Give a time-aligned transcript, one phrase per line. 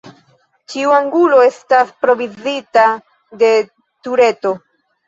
[0.73, 2.89] Ĉiu angulo estas provizita
[3.45, 3.55] de
[4.11, 4.61] tureto.